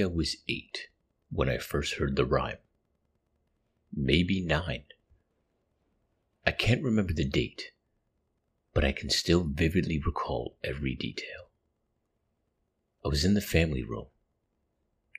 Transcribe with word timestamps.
I 0.00 0.06
was 0.06 0.36
eight 0.48 0.88
when 1.30 1.48
I 1.48 1.58
first 1.58 1.94
heard 1.94 2.16
the 2.16 2.24
rhyme. 2.24 2.58
Maybe 3.92 4.40
nine. 4.40 4.84
I 6.46 6.52
can't 6.52 6.84
remember 6.84 7.12
the 7.12 7.24
date, 7.24 7.72
but 8.72 8.84
I 8.84 8.92
can 8.92 9.10
still 9.10 9.44
vividly 9.44 9.98
recall 9.98 10.56
every 10.62 10.94
detail. 10.94 11.50
I 13.04 13.08
was 13.08 13.24
in 13.24 13.34
the 13.34 13.40
family 13.40 13.82
room. 13.82 14.06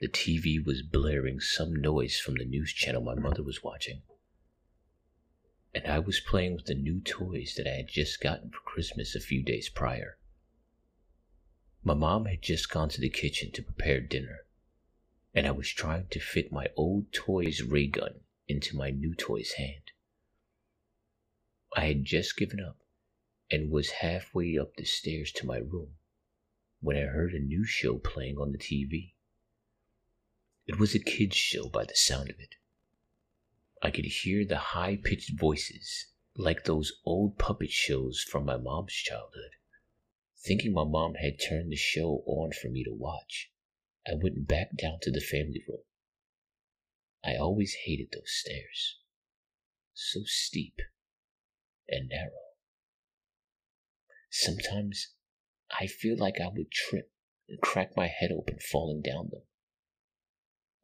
The 0.02 0.07
TV 0.07 0.63
was 0.63 0.82
blaring 0.82 1.40
some 1.40 1.76
noise 1.76 2.18
from 2.18 2.35
the 2.35 2.46
news 2.46 2.71
channel 2.71 3.02
my 3.02 3.16
mother 3.16 3.43
was 3.43 3.63
watching. 3.63 4.02
And 5.73 5.85
I 5.88 5.99
was 5.99 6.20
playing 6.20 6.55
with 6.55 6.66
the 6.66 6.73
new 6.73 7.02
toys 7.02 7.54
that 7.57 7.68
I 7.68 7.76
had 7.76 7.90
just 7.90 8.21
gotten 8.21 8.49
for 8.49 8.59
Christmas 8.62 9.13
a 9.13 9.20
few 9.20 9.43
days 9.43 9.70
prior. 9.70 10.18
My 11.84 11.93
mom 11.93 12.26
had 12.26 12.41
just 12.41 12.70
gone 12.70 12.90
to 12.90 13.02
the 13.02 13.09
kitchen 13.09 13.52
to 13.52 13.62
prepare 13.62 13.99
dinner, 13.99 14.46
and 15.34 15.46
I 15.46 15.52
was 15.52 15.70
trying 15.70 16.08
to 16.08 16.20
fit 16.20 16.52
my 16.52 16.68
old 16.76 17.12
toy's 17.12 17.62
ray 17.62 17.88
gun 17.88 18.22
into 18.48 18.76
my 18.76 18.90
new 18.90 19.14
toy's 19.14 19.52
hand. 19.54 19.92
I 21.76 21.86
had 21.86 22.04
just 22.04 22.36
given 22.36 22.60
up 22.60 22.78
and 23.52 23.72
was 23.72 23.90
halfway 23.90 24.58
up 24.58 24.76
the 24.76 24.86
stairs 24.86 25.32
to 25.34 25.46
my 25.46 25.58
room 25.58 25.96
when 26.82 26.98
I 26.98 27.02
heard 27.02 27.34
a 27.34 27.40
new 27.40 27.64
show 27.66 27.98
playing 27.98 28.38
on 28.38 28.52
the 28.52 28.58
TV. 28.58 29.14
It 30.66 30.80
was 30.80 30.96
a 30.96 31.00
kid's 31.00 31.36
show 31.36 31.68
by 31.70 31.86
the 31.86 31.96
sound 31.96 32.30
of 32.30 32.40
it. 32.40 32.55
I 33.82 33.91
could 33.91 34.05
hear 34.05 34.46
the 34.46 34.58
high 34.58 34.98
pitched 34.98 35.38
voices 35.40 36.08
like 36.36 36.64
those 36.64 36.93
old 37.05 37.38
puppet 37.38 37.71
shows 37.71 38.21
from 38.21 38.46
my 38.46 38.58
mom's 38.58 38.93
childhood. 38.93 39.52
Thinking 40.38 40.74
my 40.74 40.86
mom 40.86 41.16
had 41.16 41.40
turned 41.40 41.71
the 41.71 41.76
show 41.76 42.24
on 42.26 42.52
for 42.52 42.70
me 42.70 42.84
to 42.84 42.93
watch, 42.93 43.52
I 44.10 44.15
went 44.15 44.48
back 44.48 44.70
down 44.76 44.98
to 45.04 45.12
the 45.12 45.21
family 45.21 45.63
room. 45.68 45.84
I 47.24 47.35
always 47.35 47.76
hated 47.85 48.07
those 48.12 48.32
stairs. 48.32 48.98
So 49.93 50.21
steep 50.26 50.79
and 51.88 52.10
narrow. 52.10 52.32
Sometimes 54.32 55.13
I 55.80 55.85
feel 55.85 56.18
like 56.18 56.40
I 56.41 56.48
would 56.48 56.71
trip 56.71 57.12
and 57.48 57.62
crack 57.62 57.96
my 57.96 58.07
head 58.07 58.32
open 58.32 58.57
falling 58.71 59.02
down 59.02 59.30
them. 59.30 59.43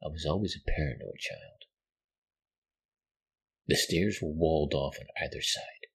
I 0.04 0.08
was 0.08 0.26
always 0.26 0.54
a 0.54 0.70
paranoid 0.70 1.18
child. 1.18 1.64
The 3.66 3.76
stairs 3.76 4.20
were 4.22 4.30
walled 4.30 4.74
off 4.74 4.98
on 5.00 5.06
either 5.20 5.42
side, 5.42 5.88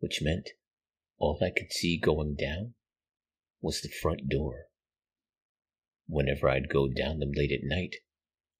which 0.00 0.22
meant 0.22 0.50
all 1.18 1.38
I 1.40 1.50
could 1.50 1.72
see 1.72 1.98
going 1.98 2.34
down 2.34 2.74
was 3.60 3.80
the 3.80 3.88
front 3.88 4.28
door. 4.28 4.67
Whenever 6.10 6.48
I'd 6.48 6.70
go 6.70 6.88
down 6.88 7.18
them 7.18 7.32
late 7.32 7.52
at 7.52 7.62
night, 7.62 7.96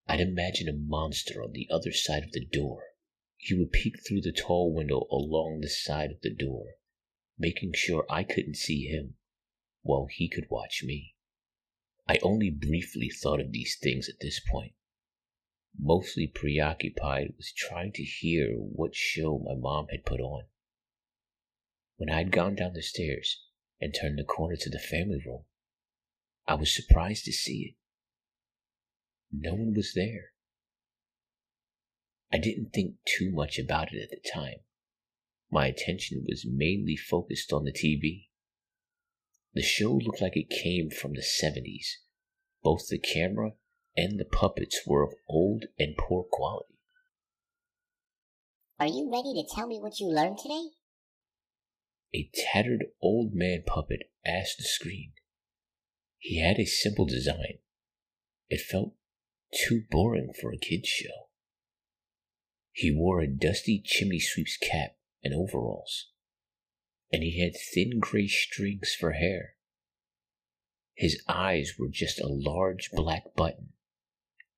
I'd 0.06 0.20
imagine 0.20 0.68
a 0.68 0.74
monster 0.74 1.42
on 1.42 1.52
the 1.52 1.66
other 1.70 1.92
side 1.92 2.22
of 2.22 2.32
the 2.32 2.44
door. 2.44 2.94
He 3.38 3.54
would 3.54 3.72
peek 3.72 4.06
through 4.06 4.20
the 4.20 4.32
tall 4.32 4.74
window 4.74 5.06
along 5.10 5.60
the 5.60 5.69
side 5.70 6.10
of 6.10 6.20
the 6.20 6.34
door, 6.34 6.74
making 7.38 7.72
sure 7.72 8.04
I 8.10 8.22
couldn't 8.22 8.56
see 8.56 8.86
him 8.86 9.16
while 9.80 10.08
he 10.10 10.28
could 10.28 10.50
watch 10.50 10.82
me. 10.84 11.14
I 12.06 12.19
only 12.22 12.50
briefly 12.50 13.08
thought 13.08 13.41
of 13.41 13.52
these 13.52 13.78
things 13.78 14.10
at 14.10 14.20
this 14.20 14.41
point, 14.41 14.74
mostly 15.78 16.26
preoccupied 16.26 17.34
with 17.36 17.54
trying 17.56 17.92
to 17.92 18.02
hear 18.02 18.56
what 18.56 18.94
show 18.94 19.38
my 19.38 19.54
mom 19.54 19.88
had 19.88 20.04
put 20.04 20.20
on. 20.20 20.44
When 21.97 22.10
I'd 22.10 22.30
gone 22.30 22.56
down 22.56 22.75
the 22.75 22.82
stairs, 22.82 23.42
and 23.80 23.94
turned 23.94 24.19
the 24.19 24.25
corner 24.25 24.56
to 24.56 24.69
the 24.70 24.78
family 24.78 25.22
room. 25.25 25.44
I 26.48 26.54
was 26.54 26.75
surprised 26.75 27.26
to 27.26 27.32
see 27.32 27.59
it. 27.70 27.75
No 29.31 29.53
one 29.53 29.75
was 29.75 29.92
there. 29.94 30.32
I 32.32 32.38
didn't 32.38 32.70
think 32.72 32.94
too 33.04 33.31
much 33.31 33.59
about 33.59 33.92
it 33.92 34.03
at 34.03 34.10
the 34.10 34.31
time. 34.31 34.60
My 35.50 35.66
attention 35.66 36.25
was 36.26 36.47
mainly 36.50 36.97
focused 36.97 37.53
on 37.53 37.64
the 37.64 37.72
TV. 37.72 38.28
The 39.53 39.62
show 39.62 39.92
looked 39.92 40.22
like 40.22 40.36
it 40.36 40.48
came 40.48 40.88
from 40.88 41.12
the 41.12 41.22
70s. 41.22 41.86
Both 42.62 42.88
the 42.88 42.98
camera 42.98 43.53
and 43.94 44.19
the 44.19 44.25
puppets 44.25 44.80
were 44.86 45.03
of 45.03 45.15
old 45.28 45.66
and 45.78 45.97
poor 45.98 46.25
quality. 46.30 46.78
Are 48.80 48.86
you 48.86 49.10
ready 49.12 49.34
to 49.34 49.54
tell 49.54 49.66
me 49.66 49.78
what 49.80 50.00
you 50.00 50.06
learned 50.06 50.38
today? 50.38 50.69
A 52.15 52.30
tattered 52.32 52.86
old 53.03 53.34
man 53.34 53.65
puppet 53.66 54.10
asked 54.25 54.56
the 54.56 54.65
screen. 54.65 55.12
He 56.18 56.40
had 56.40 56.58
a 56.58 56.66
simple 56.66 57.06
design. 57.06 57.58
It 58.48 58.60
felt 58.60 58.94
too 59.54 59.84
boring 59.90 60.32
for 60.32 60.52
a 60.52 60.58
kid's 60.58 60.88
show. 60.88 61.28
He 62.72 62.90
wore 62.90 63.20
a 63.20 63.26
dusty 63.26 63.82
chimney 63.84 64.20
sweep's 64.20 64.56
cap 64.56 64.96
and 65.22 65.34
overalls, 65.34 66.10
and 67.12 67.22
he 67.22 67.40
had 67.40 67.54
thin 67.56 67.98
gray 67.98 68.28
strings 68.28 68.94
for 68.98 69.12
hair. 69.12 69.54
His 70.94 71.22
eyes 71.28 71.74
were 71.78 71.88
just 71.88 72.20
a 72.20 72.28
large 72.28 72.90
black 72.92 73.34
button, 73.36 73.72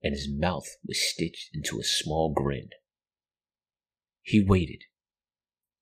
and 0.02 0.14
his 0.14 0.28
mouth 0.30 0.76
was 0.86 1.00
stitched 1.00 1.50
into 1.54 1.78
a 1.78 1.84
small 1.84 2.32
grin. 2.32 2.70
He 4.22 4.42
waited 4.42 4.84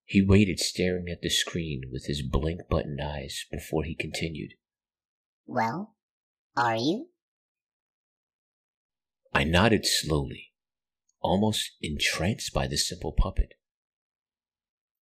he 0.08 0.22
waited 0.22 0.58
staring 0.58 1.10
at 1.10 1.20
the 1.20 1.28
screen 1.28 1.82
with 1.92 2.06
his 2.06 2.22
blank 2.22 2.62
button 2.70 2.98
eyes 2.98 3.44
before 3.50 3.84
he 3.84 3.94
continued. 3.94 4.54
Well, 5.50 5.94
are 6.59 6.76
you? 6.76 7.06
I 9.32 9.44
nodded 9.44 9.86
slowly, 9.86 10.53
almost 11.20 11.70
entranced 11.81 12.53
by 12.53 12.66
the 12.66 12.76
simple 12.76 13.12
puppet. 13.12 13.54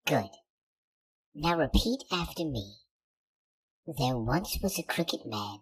Good. 0.04 0.28
Now 1.34 1.56
repeat 1.56 2.00
after 2.12 2.44
me. 2.44 2.74
There 3.86 4.18
once 4.18 4.58
was 4.62 4.78
a 4.78 4.82
crooked 4.82 5.20
man 5.24 5.60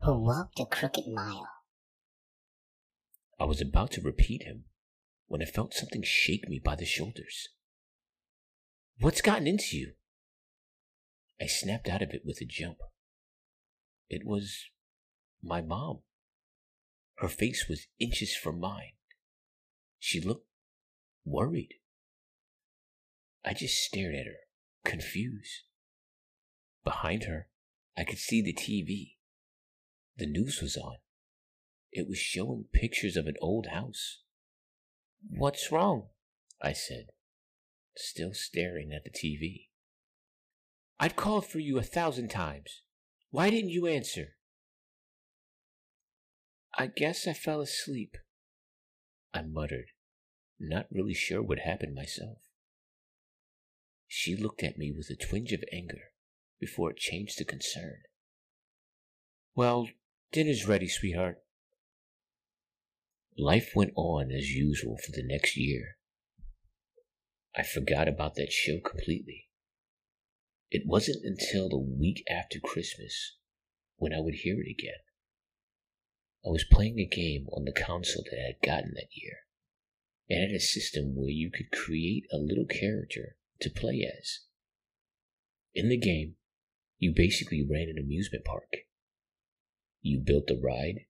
who 0.00 0.18
walked 0.18 0.58
a 0.60 0.64
crooked 0.64 1.06
mile. 1.06 1.46
I 3.38 3.44
was 3.44 3.60
about 3.60 3.90
to 3.92 4.00
repeat 4.00 4.44
him 4.44 4.64
when 5.26 5.42
I 5.42 5.44
felt 5.44 5.74
something 5.74 6.02
shake 6.02 6.48
me 6.48 6.58
by 6.58 6.74
the 6.74 6.86
shoulders. 6.86 7.50
What's 8.98 9.20
gotten 9.20 9.46
into 9.46 9.76
you? 9.76 9.92
I 11.38 11.46
snapped 11.48 11.88
out 11.88 12.00
of 12.00 12.14
it 12.14 12.22
with 12.24 12.40
a 12.40 12.46
jump. 12.46 12.78
It 14.08 14.24
was 14.24 14.66
my 15.42 15.60
mom. 15.60 16.00
Her 17.16 17.28
face 17.28 17.66
was 17.68 17.86
inches 17.98 18.36
from 18.36 18.60
mine. 18.60 18.92
She 19.98 20.20
looked 20.20 20.48
worried. 21.24 21.74
I 23.44 23.54
just 23.54 23.82
stared 23.82 24.14
at 24.14 24.26
her, 24.26 24.38
confused. 24.84 25.62
Behind 26.82 27.24
her, 27.24 27.48
I 27.96 28.04
could 28.04 28.18
see 28.18 28.42
the 28.42 28.52
TV. 28.52 29.16
The 30.16 30.26
news 30.26 30.60
was 30.60 30.76
on. 30.76 30.96
It 31.92 32.08
was 32.08 32.18
showing 32.18 32.66
pictures 32.72 33.16
of 33.16 33.26
an 33.26 33.36
old 33.40 33.68
house. 33.68 34.22
What's 35.28 35.70
wrong? 35.70 36.08
I 36.60 36.72
said 36.72 37.06
still 37.96 38.32
staring 38.34 38.92
at 38.92 39.04
the 39.04 39.10
TV. 39.10 39.68
I've 40.98 41.16
called 41.16 41.46
for 41.46 41.58
you 41.58 41.78
a 41.78 41.82
thousand 41.82 42.28
times. 42.28 42.82
Why 43.34 43.50
didn't 43.50 43.70
you 43.70 43.88
answer? 43.88 44.36
I 46.78 46.86
guess 46.86 47.26
I 47.26 47.32
fell 47.32 47.60
asleep, 47.60 48.16
I 49.34 49.42
muttered, 49.42 49.86
not 50.60 50.86
really 50.92 51.14
sure 51.14 51.42
what 51.42 51.58
happened 51.58 51.96
myself. 51.96 52.38
She 54.06 54.36
looked 54.36 54.62
at 54.62 54.78
me 54.78 54.92
with 54.96 55.10
a 55.10 55.16
twinge 55.16 55.50
of 55.50 55.64
anger 55.72 56.12
before 56.60 56.92
it 56.92 56.96
changed 56.98 57.38
to 57.38 57.44
concern. 57.44 58.02
Well, 59.56 59.88
dinner's 60.30 60.68
ready, 60.68 60.86
sweetheart. 60.86 61.38
Life 63.36 63.72
went 63.74 63.94
on 63.96 64.30
as 64.30 64.50
usual 64.50 64.96
for 65.04 65.10
the 65.10 65.26
next 65.26 65.56
year. 65.56 65.96
I 67.56 67.64
forgot 67.64 68.06
about 68.06 68.36
that 68.36 68.52
show 68.52 68.78
completely. 68.78 69.48
It 70.70 70.82
wasn't 70.86 71.24
until 71.24 71.68
the 71.68 71.78
week 71.78 72.24
after 72.28 72.58
Christmas 72.58 73.36
when 73.96 74.12
I 74.12 74.20
would 74.20 74.34
hear 74.34 74.60
it 74.60 74.70
again. 74.70 75.00
I 76.44 76.50
was 76.50 76.64
playing 76.70 76.98
a 76.98 77.06
game 77.06 77.46
on 77.52 77.64
the 77.64 77.72
console 77.72 78.24
that 78.30 78.38
I 78.38 78.46
had 78.48 78.62
gotten 78.62 78.92
that 78.94 79.08
year. 79.12 79.36
It 80.28 80.40
had 80.40 80.54
a 80.54 80.60
system 80.60 81.14
where 81.14 81.30
you 81.30 81.50
could 81.50 81.70
create 81.70 82.24
a 82.32 82.38
little 82.38 82.66
character 82.66 83.36
to 83.60 83.70
play 83.70 84.06
as. 84.18 84.40
In 85.74 85.88
the 85.88 85.96
game, 85.96 86.36
you 86.98 87.12
basically 87.14 87.66
ran 87.68 87.88
an 87.88 87.98
amusement 87.98 88.44
park. 88.44 88.72
You 90.00 90.20
built 90.20 90.46
the 90.46 90.60
ride, 90.62 91.06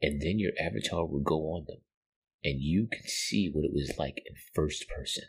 and 0.00 0.20
then 0.20 0.38
your 0.38 0.52
avatar 0.60 1.06
would 1.06 1.24
go 1.24 1.52
on 1.52 1.64
them, 1.66 1.82
and 2.44 2.60
you 2.60 2.88
could 2.90 3.08
see 3.08 3.50
what 3.52 3.64
it 3.64 3.72
was 3.72 3.98
like 3.98 4.22
in 4.26 4.34
first 4.54 4.88
person. 4.88 5.24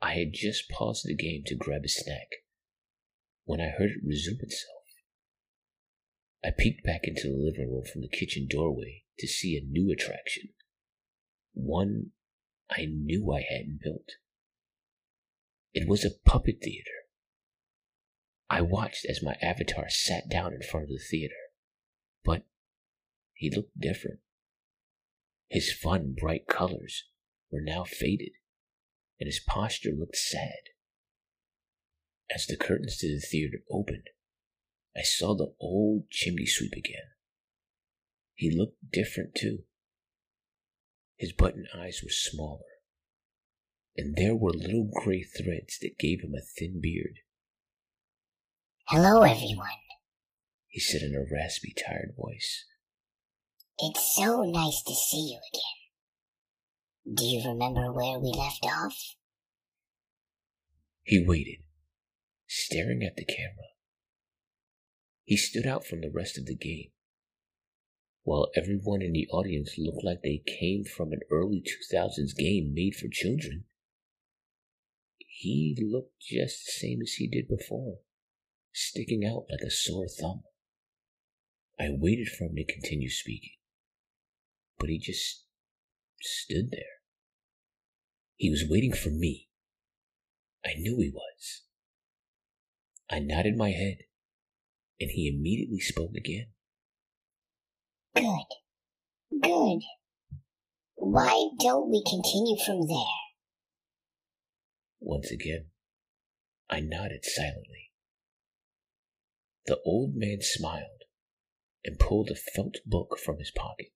I 0.00 0.14
had 0.14 0.32
just 0.32 0.68
paused 0.68 1.06
the 1.06 1.14
game 1.14 1.42
to 1.46 1.54
grab 1.54 1.82
a 1.84 1.88
snack 1.88 2.28
when 3.44 3.60
I 3.60 3.68
heard 3.68 3.90
it 3.90 4.06
resume 4.06 4.38
itself. 4.40 4.72
I 6.44 6.50
peeked 6.56 6.84
back 6.84 7.02
into 7.04 7.28
the 7.28 7.38
living 7.38 7.72
room 7.72 7.84
from 7.90 8.02
the 8.02 8.08
kitchen 8.08 8.46
doorway 8.48 9.04
to 9.18 9.26
see 9.26 9.56
a 9.56 9.66
new 9.66 9.90
attraction. 9.90 10.50
One 11.54 12.10
I 12.70 12.86
knew 12.86 13.32
I 13.32 13.42
hadn't 13.48 13.80
built. 13.82 14.10
It 15.72 15.88
was 15.88 16.04
a 16.04 16.10
puppet 16.24 16.58
theater. 16.62 16.90
I 18.48 18.60
watched 18.60 19.06
as 19.08 19.22
my 19.22 19.36
avatar 19.42 19.88
sat 19.88 20.28
down 20.28 20.52
in 20.52 20.62
front 20.62 20.84
of 20.84 20.90
the 20.90 20.98
theater, 20.98 21.34
but 22.24 22.44
he 23.34 23.50
looked 23.50 23.78
different. 23.78 24.20
His 25.48 25.72
fun, 25.72 26.14
bright 26.18 26.46
colors 26.48 27.04
were 27.50 27.60
now 27.60 27.84
faded, 27.84 28.32
and 29.20 29.26
his 29.26 29.40
posture 29.40 29.92
looked 29.96 30.16
sad. 30.16 30.70
As 32.34 32.46
the 32.46 32.56
curtains 32.56 32.98
to 32.98 33.08
the 33.08 33.20
theater 33.20 33.58
opened, 33.70 34.10
I 34.96 35.02
saw 35.02 35.34
the 35.34 35.54
old 35.60 36.10
chimney 36.10 36.46
sweep 36.46 36.72
again. 36.72 37.10
He 38.34 38.50
looked 38.50 38.90
different 38.92 39.34
too. 39.34 39.60
His 41.16 41.32
button 41.32 41.66
eyes 41.74 42.00
were 42.02 42.10
smaller, 42.10 42.60
and 43.96 44.16
there 44.16 44.36
were 44.36 44.50
little 44.50 44.90
gray 44.92 45.22
threads 45.22 45.78
that 45.80 45.98
gave 45.98 46.20
him 46.20 46.34
a 46.34 46.42
thin 46.42 46.80
beard. 46.80 47.20
Hello, 48.88 49.22
everyone. 49.22 49.68
He 50.68 50.80
said 50.80 51.00
in 51.00 51.14
a 51.14 51.24
raspy, 51.34 51.72
tired 51.72 52.14
voice. 52.16 52.66
It's 53.78 54.14
so 54.14 54.42
nice 54.42 54.82
to 54.86 54.94
see 54.94 55.32
you 55.32 55.38
again. 55.52 55.85
Do 57.14 57.24
you 57.24 57.48
remember 57.48 57.92
where 57.92 58.18
we 58.18 58.32
left 58.36 58.64
off? 58.64 59.14
He 61.04 61.24
waited, 61.24 61.60
staring 62.48 63.04
at 63.04 63.14
the 63.14 63.24
camera. 63.24 63.68
He 65.24 65.36
stood 65.36 65.66
out 65.66 65.86
from 65.86 66.00
the 66.00 66.10
rest 66.10 66.36
of 66.36 66.46
the 66.46 66.56
game. 66.56 66.90
While 68.24 68.50
everyone 68.56 69.02
in 69.02 69.12
the 69.12 69.28
audience 69.30 69.74
looked 69.78 70.02
like 70.02 70.22
they 70.22 70.42
came 70.58 70.82
from 70.82 71.12
an 71.12 71.20
early 71.30 71.62
2000s 71.62 72.34
game 72.36 72.74
made 72.74 72.96
for 72.96 73.06
children, 73.08 73.66
he 75.18 75.76
looked 75.80 76.18
just 76.20 76.66
the 76.66 76.72
same 76.72 77.02
as 77.02 77.12
he 77.12 77.28
did 77.28 77.46
before, 77.46 77.98
sticking 78.72 79.24
out 79.24 79.44
like 79.48 79.60
a 79.64 79.70
sore 79.70 80.08
thumb. 80.08 80.42
I 81.78 81.90
waited 81.90 82.30
for 82.30 82.46
him 82.46 82.56
to 82.56 82.64
continue 82.64 83.10
speaking, 83.10 83.58
but 84.76 84.88
he 84.88 84.98
just 84.98 85.45
stood 86.20 86.70
there. 86.70 87.00
He 88.36 88.50
was 88.50 88.64
waiting 88.68 88.92
for 88.92 89.10
me. 89.10 89.48
I 90.64 90.74
knew 90.78 90.98
he 91.00 91.10
was. 91.10 91.62
I 93.10 93.20
nodded 93.20 93.56
my 93.56 93.70
head 93.70 93.98
and 95.00 95.10
he 95.10 95.28
immediately 95.28 95.80
spoke 95.80 96.12
again. 96.16 96.46
Good. 98.14 99.42
Good. 99.42 99.80
Why 100.94 101.48
don't 101.60 101.90
we 101.90 102.02
continue 102.04 102.56
from 102.64 102.86
there? 102.88 103.16
Once 105.00 105.30
again, 105.30 105.66
I 106.68 106.80
nodded 106.80 107.24
silently. 107.24 107.92
The 109.66 109.78
old 109.84 110.14
man 110.14 110.38
smiled 110.40 111.04
and 111.84 111.98
pulled 111.98 112.30
a 112.30 112.34
felt 112.34 112.76
book 112.86 113.18
from 113.22 113.38
his 113.38 113.52
pocket. 113.54 113.92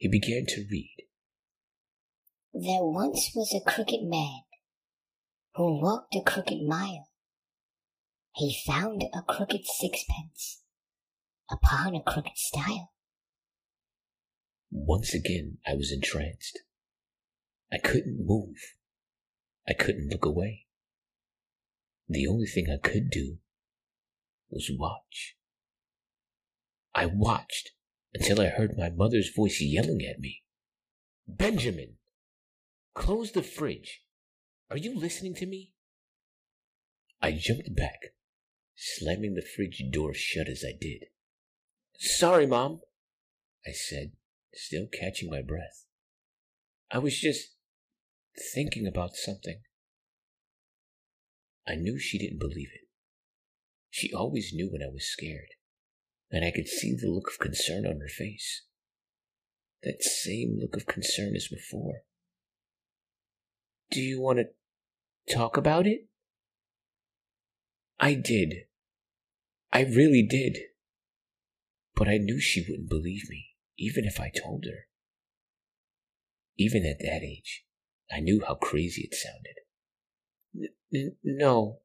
He 0.00 0.08
began 0.08 0.46
to 0.48 0.66
read. 0.68 0.96
There 2.52 2.82
once 2.82 3.30
was 3.36 3.54
a 3.54 3.70
crooked 3.70 4.02
man 4.02 4.40
who 5.54 5.80
walked 5.80 6.16
a 6.16 6.22
crooked 6.22 6.62
mile 6.66 7.10
he 8.34 8.56
found 8.66 9.04
a 9.12 9.22
crooked 9.22 9.66
sixpence 9.66 10.62
upon 11.50 11.94
a 11.94 12.02
crooked 12.02 12.36
stile. 12.36 12.92
Once 14.70 15.12
again, 15.12 15.58
I 15.66 15.74
was 15.74 15.92
entranced. 15.92 16.60
I 17.72 17.78
couldn't 17.78 18.24
move. 18.24 18.56
I 19.68 19.74
couldn't 19.74 20.10
look 20.10 20.24
away. 20.24 20.66
The 22.08 22.26
only 22.26 22.46
thing 22.46 22.66
I 22.70 22.78
could 22.78 23.10
do 23.10 23.38
was 24.48 24.70
watch. 24.76 25.36
I 26.94 27.06
watched 27.06 27.72
until 28.14 28.40
I 28.40 28.48
heard 28.48 28.76
my 28.76 28.90
mother's 28.90 29.30
voice 29.34 29.60
yelling 29.60 30.00
at 30.02 30.18
me. 30.18 30.42
Benjamin, 31.26 31.96
close 32.94 33.32
the 33.32 33.42
fridge. 33.42 34.02
Are 34.70 34.76
you 34.76 34.98
listening 34.98 35.34
to 35.36 35.46
me? 35.46 35.74
I 37.22 37.32
jumped 37.32 37.74
back 37.76 38.14
slamming 38.76 39.34
the 39.34 39.42
fridge 39.42 39.82
door 39.92 40.14
shut 40.14 40.48
as 40.48 40.64
I 40.66 40.72
did. 40.80 41.04
Sorry, 41.98 42.46
Mom, 42.46 42.80
I 43.66 43.72
said, 43.72 44.12
still 44.54 44.86
catching 44.86 45.30
my 45.30 45.42
breath. 45.42 45.84
I 46.90 46.98
was 46.98 47.20
just 47.20 47.56
thinking 48.54 48.86
about 48.86 49.16
something. 49.16 49.60
I 51.68 51.74
knew 51.74 51.98
she 51.98 52.18
didn't 52.18 52.40
believe 52.40 52.70
it. 52.74 52.88
She 53.90 54.12
always 54.12 54.52
knew 54.54 54.70
when 54.72 54.82
I 54.82 54.90
was 54.90 55.04
scared, 55.04 55.50
and 56.30 56.44
I 56.44 56.50
could 56.50 56.68
see 56.68 56.94
the 56.94 57.08
look 57.10 57.28
of 57.28 57.38
concern 57.38 57.86
on 57.86 58.00
her 58.00 58.08
face. 58.08 58.62
That 59.82 60.02
same 60.02 60.58
look 60.60 60.76
of 60.76 60.86
concern 60.86 61.34
as 61.34 61.48
before. 61.48 62.02
Do 63.90 64.00
you 64.00 64.20
want 64.20 64.38
to 64.38 65.34
talk 65.34 65.56
about 65.56 65.86
it? 65.86 66.06
I 67.98 68.14
did, 68.14 68.54
I 69.72 69.82
really 69.82 70.26
did. 70.28 70.58
But 71.94 72.08
I 72.08 72.16
knew 72.16 72.40
she 72.40 72.64
wouldn't 72.66 72.88
believe 72.88 73.28
me, 73.28 73.48
even 73.78 74.04
if 74.04 74.20
I 74.20 74.30
told 74.30 74.64
her. 74.64 74.86
Even 76.56 76.86
at 76.86 76.98
that 77.00 77.22
age, 77.22 77.64
I 78.10 78.20
knew 78.20 78.42
how 78.46 78.54
crazy 78.54 79.08
it 79.10 79.14
sounded. 79.14 80.72
N- 80.94 81.16
no, 81.22 81.80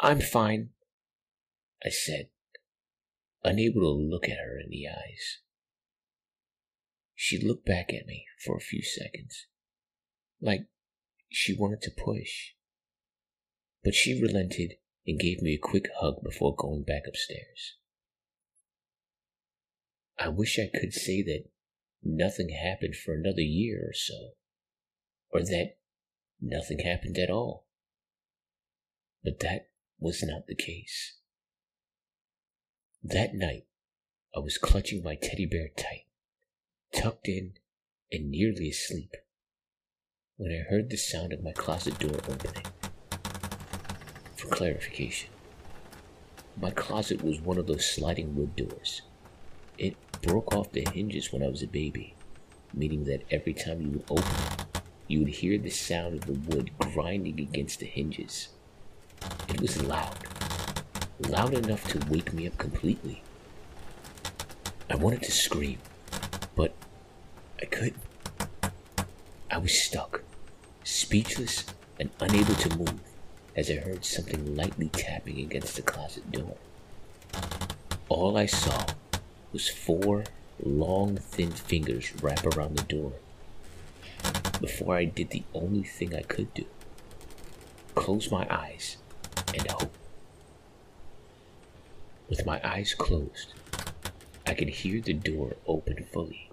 I'm 0.00 0.20
fine, 0.20 0.70
I 1.84 1.90
said, 1.90 2.28
unable 3.46 3.80
to 3.80 3.88
look 3.90 4.24
at 4.24 4.38
her 4.38 4.58
in 4.58 4.70
the 4.70 4.88
eyes. 4.88 5.38
She 7.14 7.38
looked 7.38 7.64
back 7.64 7.94
at 7.94 8.06
me 8.06 8.26
for 8.44 8.56
a 8.56 8.60
few 8.60 8.82
seconds, 8.82 9.46
like 10.40 10.66
she 11.30 11.56
wanted 11.56 11.80
to 11.82 11.90
push. 11.90 12.52
But 13.82 13.94
she 13.94 14.20
relented 14.20 14.74
and 15.06 15.20
gave 15.20 15.40
me 15.40 15.54
a 15.54 15.58
quick 15.58 15.88
hug 16.00 16.16
before 16.24 16.56
going 16.56 16.82
back 16.82 17.02
upstairs. 17.06 17.76
I 20.18 20.28
wish 20.28 20.58
I 20.58 20.76
could 20.76 20.92
say 20.92 21.22
that 21.22 21.44
nothing 22.02 22.48
happened 22.48 22.96
for 22.96 23.14
another 23.14 23.42
year 23.42 23.88
or 23.88 23.94
so, 23.94 24.32
or 25.30 25.42
that 25.42 25.76
nothing 26.40 26.80
happened 26.80 27.16
at 27.18 27.30
all. 27.30 27.66
But 29.22 29.38
that 29.40 29.68
was 30.00 30.22
not 30.22 30.46
the 30.48 30.56
case. 30.56 31.18
That 33.10 33.36
night, 33.36 33.66
I 34.34 34.40
was 34.40 34.58
clutching 34.58 35.04
my 35.04 35.14
teddy 35.14 35.46
bear 35.46 35.68
tight, 35.76 36.06
tucked 36.92 37.28
in 37.28 37.52
and 38.10 38.32
nearly 38.32 38.70
asleep, 38.70 39.14
when 40.36 40.50
I 40.50 40.68
heard 40.68 40.90
the 40.90 40.96
sound 40.96 41.32
of 41.32 41.40
my 41.40 41.52
closet 41.52 42.00
door 42.00 42.16
opening 42.28 42.64
for 44.34 44.48
clarification. 44.48 45.30
My 46.60 46.72
closet 46.72 47.22
was 47.22 47.40
one 47.40 47.58
of 47.58 47.68
those 47.68 47.88
sliding 47.88 48.34
wood 48.34 48.56
doors. 48.56 49.02
It 49.78 49.94
broke 50.22 50.52
off 50.52 50.72
the 50.72 50.84
hinges 50.92 51.32
when 51.32 51.44
I 51.44 51.48
was 51.48 51.62
a 51.62 51.68
baby, 51.68 52.16
meaning 52.74 53.04
that 53.04 53.22
every 53.30 53.54
time 53.54 53.82
you 53.82 53.90
would 53.90 54.04
open 54.10 54.24
it, 54.24 54.82
you 55.06 55.20
would 55.20 55.28
hear 55.28 55.58
the 55.58 55.70
sound 55.70 56.14
of 56.14 56.26
the 56.26 56.56
wood 56.56 56.72
grinding 56.80 57.38
against 57.38 57.78
the 57.78 57.86
hinges. 57.86 58.48
It 59.48 59.60
was 59.60 59.80
loud, 59.80 60.26
loud 61.20 61.54
enough 61.54 61.86
to 61.88 61.98
wake 62.10 62.32
me 62.32 62.46
up 62.46 62.58
completely. 62.58 63.22
I 64.90 64.96
wanted 64.96 65.22
to 65.22 65.32
scream, 65.32 65.78
but 66.54 66.74
I 67.60 67.64
couldn't. 67.66 67.96
I 69.50 69.58
was 69.58 69.78
stuck, 69.78 70.22
speechless 70.84 71.64
and 71.98 72.10
unable 72.20 72.54
to 72.54 72.76
move 72.76 73.00
as 73.56 73.70
I 73.70 73.74
heard 73.74 74.04
something 74.04 74.54
lightly 74.56 74.88
tapping 74.90 75.40
against 75.40 75.76
the 75.76 75.82
closet 75.82 76.30
door. 76.30 76.56
All 78.08 78.36
I 78.36 78.46
saw 78.46 78.84
was 79.52 79.68
four 79.68 80.24
long, 80.62 81.16
thin 81.16 81.50
fingers 81.50 82.12
wrap 82.22 82.44
around 82.44 82.76
the 82.76 82.84
door 82.84 83.12
before 84.60 84.96
I 84.96 85.04
did 85.04 85.30
the 85.30 85.44
only 85.54 85.82
thing 85.82 86.14
I 86.14 86.22
could 86.22 86.52
do 86.54 86.64
close 87.96 88.30
my 88.30 88.46
eyes 88.50 88.98
and 89.52 89.68
hope. 89.70 89.92
With 92.28 92.44
my 92.44 92.60
eyes 92.64 92.94
closed, 92.94 93.52
I 94.46 94.54
could 94.54 94.68
hear 94.68 95.00
the 95.00 95.12
door 95.12 95.56
open 95.66 96.04
fully. 96.12 96.50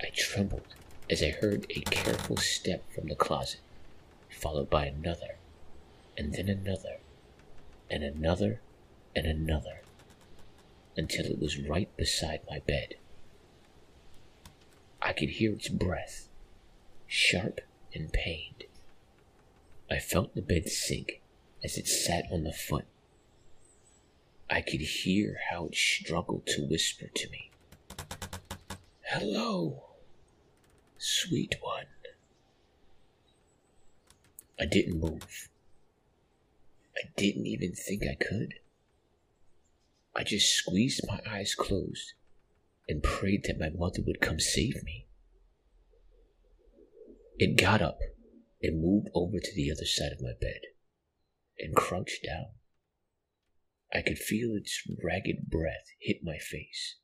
I 0.00 0.10
trembled 0.14 0.74
as 1.10 1.22
I 1.22 1.30
heard 1.30 1.66
a 1.70 1.80
careful 1.80 2.36
step 2.36 2.90
from 2.92 3.08
the 3.08 3.14
closet, 3.14 3.60
followed 4.28 4.68
by 4.68 4.86
another 4.86 5.36
and 6.18 6.34
then 6.34 6.48
another, 6.48 6.98
and 7.88 8.02
another, 8.02 8.60
and 9.14 9.24
another, 9.24 9.82
until 10.96 11.26
it 11.26 11.38
was 11.38 11.60
right 11.60 11.96
beside 11.96 12.40
my 12.50 12.58
bed. 12.58 12.96
I 15.00 15.12
could 15.12 15.30
hear 15.30 15.52
its 15.52 15.68
breath, 15.68 16.28
sharp 17.06 17.60
and 17.94 18.12
pained. 18.12 18.64
I 19.88 20.00
felt 20.00 20.34
the 20.34 20.42
bed 20.42 20.68
sink 20.68 21.20
as 21.62 21.78
it 21.78 21.86
sat 21.86 22.24
on 22.32 22.42
the 22.42 22.52
foot. 22.52 22.84
I 24.50 24.62
could 24.62 24.80
hear 24.80 25.36
how 25.50 25.66
it 25.66 25.74
struggled 25.74 26.46
to 26.48 26.66
whisper 26.66 27.06
to 27.14 27.30
me. 27.30 27.50
Hello, 29.02 29.84
sweet 30.96 31.56
one. 31.60 31.86
I 34.58 34.66
didn't 34.66 35.00
move. 35.00 35.48
I 36.96 37.08
didn't 37.16 37.46
even 37.46 37.72
think 37.72 38.02
I 38.04 38.14
could. 38.14 38.54
I 40.14 40.24
just 40.24 40.52
squeezed 40.52 41.06
my 41.06 41.20
eyes 41.28 41.54
closed 41.54 42.14
and 42.88 43.02
prayed 43.02 43.44
that 43.44 43.60
my 43.60 43.68
mother 43.68 44.02
would 44.06 44.20
come 44.20 44.40
save 44.40 44.82
me. 44.82 45.06
It 47.38 47.56
got 47.56 47.80
up 47.82 47.98
and 48.62 48.82
moved 48.82 49.08
over 49.14 49.38
to 49.38 49.54
the 49.54 49.70
other 49.70 49.84
side 49.84 50.10
of 50.12 50.22
my 50.22 50.32
bed 50.40 50.60
and 51.60 51.76
crouched 51.76 52.24
down. 52.24 52.46
I 53.92 54.02
could 54.02 54.18
feel 54.18 54.54
its 54.54 54.82
ragged 55.02 55.48
breath 55.48 55.86
hit 56.00 56.18
my 56.22 56.38
face. 56.38 56.96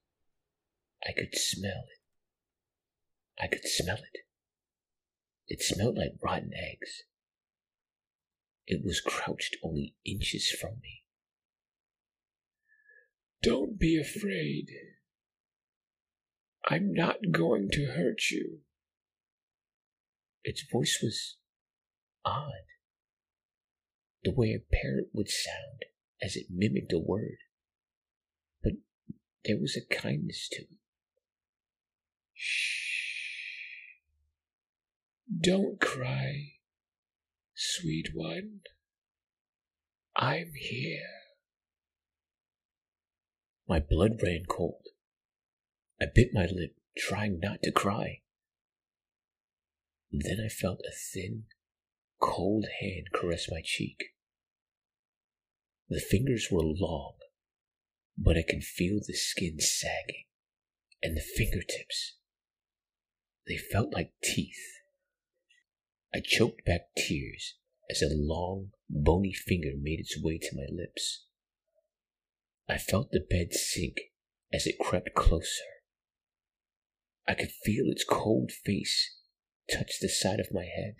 I 1.06 1.12
could 1.12 1.34
smell 1.34 1.84
it. 1.90 3.42
I 3.42 3.46
could 3.46 3.64
smell 3.64 3.96
it. 3.96 4.20
It 5.48 5.62
smelled 5.62 5.96
like 5.96 6.12
rotten 6.22 6.52
eggs. 6.54 7.04
It 8.66 8.84
was 8.84 9.00
crouched 9.00 9.56
only 9.62 9.94
inches 10.04 10.50
from 10.50 10.74
me. 10.82 11.02
Don't 13.42 13.78
be 13.78 13.98
afraid. 14.00 14.68
I'm 16.66 16.94
not 16.94 17.16
going 17.30 17.68
to 17.72 17.86
hurt 17.86 18.30
you. 18.30 18.60
Its 20.42 20.64
voice 20.70 21.00
was 21.02 21.36
odd. 22.24 22.52
The 24.22 24.32
way 24.32 24.54
a 24.54 24.74
parrot 24.74 25.08
would 25.12 25.28
sound 25.28 25.84
as 26.22 26.36
it 26.36 26.46
mimicked 26.50 26.92
a 26.92 26.98
word. 26.98 27.38
But 28.62 28.74
there 29.44 29.58
was 29.58 29.76
a 29.76 29.94
kindness 29.94 30.48
to 30.52 30.62
it. 30.62 30.78
Shh. 32.32 32.84
Don't 35.40 35.80
cry, 35.80 36.52
sweet 37.54 38.10
one. 38.14 38.60
I'm 40.16 40.52
here. 40.54 41.08
My 43.68 43.80
blood 43.80 44.20
ran 44.22 44.44
cold. 44.48 44.86
I 46.00 46.06
bit 46.14 46.30
my 46.32 46.46
lip, 46.46 46.76
trying 46.96 47.40
not 47.40 47.62
to 47.62 47.72
cry. 47.72 48.20
Then 50.12 50.38
I 50.44 50.48
felt 50.48 50.80
a 50.80 50.92
thin, 50.92 51.44
cold 52.20 52.66
hand 52.80 53.08
caress 53.12 53.50
my 53.50 53.60
cheek. 53.64 54.13
The 55.88 56.00
fingers 56.00 56.48
were 56.50 56.62
long, 56.62 57.14
but 58.16 58.38
I 58.38 58.42
could 58.42 58.64
feel 58.64 59.00
the 59.00 59.14
skin 59.14 59.60
sagging, 59.60 60.24
and 61.02 61.16
the 61.16 61.20
fingertips. 61.20 62.16
They 63.46 63.58
felt 63.58 63.92
like 63.92 64.12
teeth. 64.22 64.80
I 66.14 66.20
choked 66.24 66.64
back 66.64 66.94
tears 66.96 67.56
as 67.90 68.00
a 68.00 68.14
long, 68.14 68.70
bony 68.88 69.32
finger 69.32 69.72
made 69.78 70.00
its 70.00 70.20
way 70.20 70.38
to 70.38 70.56
my 70.56 70.66
lips. 70.70 71.26
I 72.68 72.78
felt 72.78 73.10
the 73.10 73.20
bed 73.20 73.52
sink 73.52 73.96
as 74.52 74.66
it 74.66 74.78
crept 74.78 75.14
closer. 75.14 75.64
I 77.28 77.34
could 77.34 77.50
feel 77.50 77.90
its 77.90 78.04
cold 78.04 78.52
face 78.52 79.18
touch 79.70 79.98
the 80.00 80.08
side 80.08 80.40
of 80.40 80.52
my 80.52 80.64
head. 80.64 80.94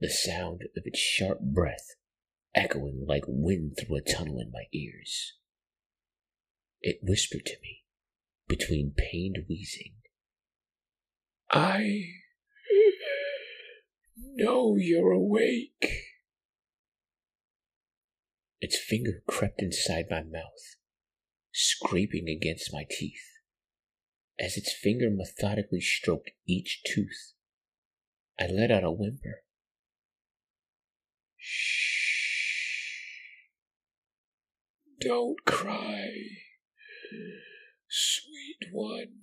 The 0.00 0.10
sound 0.10 0.62
of 0.76 0.82
its 0.84 0.98
sharp 0.98 1.40
breath 1.40 1.94
echoing 2.54 3.04
like 3.06 3.24
wind 3.26 3.78
through 3.78 3.96
a 3.96 4.00
tunnel 4.00 4.38
in 4.38 4.50
my 4.52 4.64
ears. 4.72 5.34
It 6.80 6.98
whispered 7.02 7.46
to 7.46 7.56
me 7.62 7.84
between 8.48 8.94
pained 8.96 9.38
wheezing. 9.48 9.94
I 11.50 12.04
know 14.34 14.76
you're 14.76 15.12
awake. 15.12 16.06
Its 18.60 18.78
finger 18.78 19.22
crept 19.26 19.60
inside 19.60 20.06
my 20.10 20.22
mouth, 20.22 20.76
scraping 21.52 22.28
against 22.28 22.72
my 22.72 22.84
teeth. 22.88 23.28
As 24.38 24.56
its 24.56 24.72
finger 24.72 25.10
methodically 25.10 25.80
stroked 25.80 26.30
each 26.46 26.82
tooth, 26.84 27.32
I 28.38 28.46
let 28.46 28.70
out 28.70 28.84
a 28.84 28.90
whimper. 28.90 29.42
Shh. 31.36 32.01
Don't 35.02 35.44
cry, 35.44 36.10
sweet 37.88 38.68
one. 38.70 39.22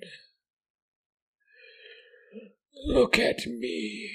Look 2.86 3.18
at 3.18 3.46
me. 3.46 4.12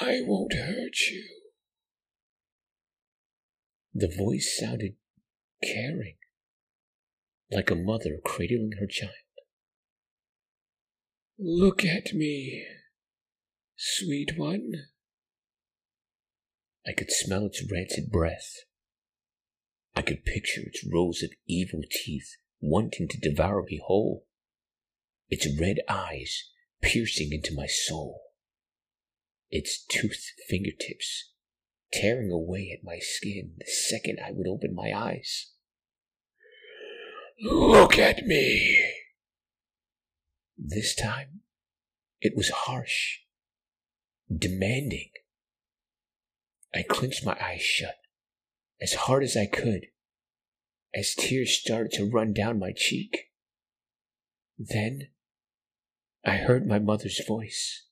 I 0.00 0.20
won't 0.24 0.54
hurt 0.54 0.98
you. 1.10 1.28
The 3.92 4.08
voice 4.08 4.56
sounded 4.58 4.94
caring, 5.62 6.16
like 7.50 7.70
a 7.70 7.74
mother 7.74 8.20
cradling 8.24 8.72
her 8.80 8.86
child. 8.86 9.12
Look 11.38 11.84
at 11.84 12.14
me, 12.14 12.64
sweet 13.76 14.38
one. 14.38 14.72
I 16.86 16.92
could 16.92 17.10
smell 17.10 17.44
its 17.46 17.62
rancid 17.70 18.10
breath. 18.10 18.64
I 19.94 20.02
could 20.02 20.24
picture 20.24 20.62
its 20.62 20.84
rows 20.90 21.22
of 21.22 21.32
evil 21.46 21.82
teeth 21.90 22.36
wanting 22.60 23.08
to 23.08 23.18
devour 23.18 23.62
me 23.62 23.80
whole, 23.84 24.26
its 25.28 25.46
red 25.60 25.78
eyes 25.88 26.50
piercing 26.80 27.32
into 27.32 27.54
my 27.54 27.66
soul, 27.66 28.20
its 29.50 29.84
toothed 29.84 30.32
fingertips 30.48 31.32
tearing 31.92 32.30
away 32.30 32.70
at 32.76 32.84
my 32.84 32.98
skin 32.98 33.52
the 33.58 33.66
second 33.66 34.18
I 34.24 34.32
would 34.32 34.48
open 34.48 34.74
my 34.74 34.92
eyes. 34.94 35.52
Look 37.40 37.98
at 37.98 38.24
me! 38.24 38.82
This 40.56 40.94
time, 40.94 41.40
it 42.20 42.36
was 42.36 42.50
harsh, 42.50 43.18
demanding. 44.34 45.10
I 46.74 46.82
clenched 46.82 47.26
my 47.26 47.36
eyes 47.42 47.62
shut 47.62 47.96
as 48.82 48.94
hard 48.94 49.22
as 49.22 49.36
I 49.36 49.46
could 49.46 49.86
as 50.94 51.14
tears 51.14 51.56
started 51.56 51.92
to 51.92 52.10
run 52.10 52.32
down 52.32 52.58
my 52.58 52.72
cheek. 52.76 53.30
Then 54.58 55.08
I 56.24 56.36
heard 56.36 56.66
my 56.66 56.78
mother's 56.78 57.20
voice. 57.26 57.86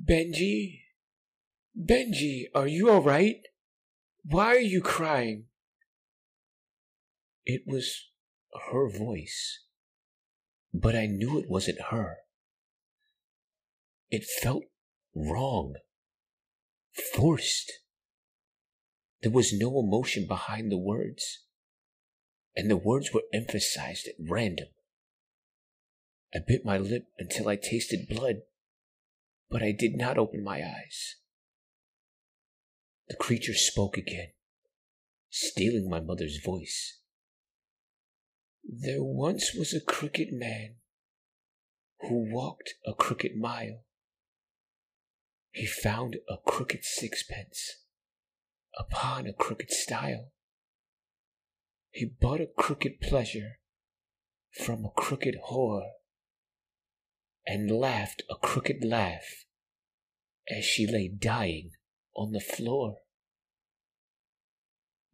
Benji, 0.00 0.82
Benji, 1.78 2.44
are 2.54 2.66
you 2.68 2.90
all 2.90 3.02
right? 3.02 3.40
Why 4.24 4.46
are 4.54 4.60
you 4.60 4.80
crying? 4.80 5.46
It 7.44 7.62
was 7.66 8.10
her 8.70 8.88
voice, 8.88 9.64
but 10.72 10.94
I 10.94 11.06
knew 11.06 11.38
it 11.38 11.48
wasn't 11.48 11.80
her. 11.90 12.18
It 14.10 14.24
felt 14.24 14.64
wrong, 15.14 15.74
forced. 17.14 17.72
There 19.22 19.32
was 19.32 19.52
no 19.52 19.80
emotion 19.80 20.26
behind 20.26 20.70
the 20.70 20.78
words, 20.78 21.44
and 22.54 22.70
the 22.70 22.76
words 22.76 23.12
were 23.12 23.24
emphasized 23.32 24.06
at 24.06 24.14
random. 24.18 24.68
I 26.32 26.38
bit 26.46 26.64
my 26.64 26.78
lip 26.78 27.06
until 27.18 27.48
I 27.48 27.56
tasted 27.56 28.08
blood, 28.08 28.42
but 29.50 29.62
I 29.62 29.72
did 29.72 29.96
not 29.96 30.18
open 30.18 30.44
my 30.44 30.62
eyes. 30.62 31.16
The 33.08 33.16
creature 33.16 33.54
spoke 33.54 33.96
again, 33.96 34.32
stealing 35.30 35.88
my 35.88 36.00
mother's 36.00 36.38
voice. 36.44 37.00
There 38.62 39.02
once 39.02 39.54
was 39.54 39.72
a 39.72 39.80
crooked 39.80 40.32
man 40.32 40.76
who 42.02 42.30
walked 42.30 42.74
a 42.86 42.94
crooked 42.94 43.34
mile. 43.36 43.84
He 45.50 45.66
found 45.66 46.16
a 46.28 46.36
crooked 46.36 46.84
sixpence 46.84 47.78
upon 48.78 49.26
a 49.26 49.32
crooked 49.32 49.70
stile. 49.70 50.32
He 51.90 52.04
bought 52.04 52.40
a 52.40 52.46
crooked 52.46 53.00
pleasure 53.00 53.58
from 54.50 54.84
a 54.84 54.90
crooked 54.90 55.36
whore 55.50 55.90
and 57.46 57.70
laughed 57.70 58.22
a 58.30 58.36
crooked 58.36 58.84
laugh 58.84 59.44
as 60.48 60.64
she 60.64 60.86
lay 60.86 61.08
dying 61.08 61.72
on 62.14 62.32
the 62.32 62.40
floor. 62.40 62.98